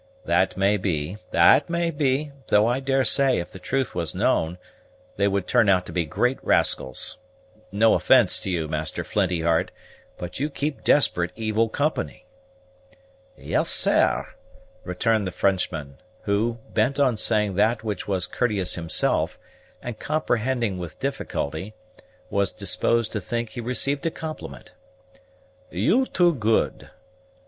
"That 0.25 0.57
may 0.57 0.77
be, 0.77 1.17
that 1.29 1.69
may 1.69 1.91
be; 1.91 2.31
though 2.47 2.65
I 2.65 2.79
daresay, 2.79 3.37
if 3.37 3.51
the 3.51 3.59
truth 3.59 3.93
was 3.93 4.15
known, 4.15 4.57
they 5.15 5.27
would 5.27 5.45
turn 5.45 5.69
out 5.69 5.85
to 5.85 5.91
be 5.91 6.05
great 6.07 6.43
rascals. 6.43 7.19
No 7.71 7.93
offence 7.93 8.39
to 8.39 8.49
you, 8.49 8.67
Master 8.67 9.03
Flinty 9.03 9.41
heart, 9.41 9.69
but 10.17 10.39
you 10.39 10.49
keep 10.49 10.83
desperate 10.83 11.31
evil 11.35 11.69
company." 11.69 12.25
"Yes, 13.37 13.69
sair," 13.69 14.33
returned 14.83 15.27
the 15.27 15.31
Frenchman, 15.31 15.97
who, 16.23 16.57
bent 16.73 16.99
on 16.99 17.15
saying 17.15 17.53
that 17.53 17.83
which 17.83 18.07
was 18.07 18.25
courteous 18.25 18.73
himself, 18.73 19.37
and 19.83 19.99
comprehending 19.99 20.79
with 20.79 20.97
difficulty, 20.97 21.75
was 22.31 22.51
disposed 22.51 23.11
to 23.11 23.21
think 23.21 23.49
he 23.49 23.61
received 23.61 24.03
a 24.07 24.09
compliment, 24.09 24.73
"you 25.69 26.07
too 26.07 26.33
good. 26.33 26.89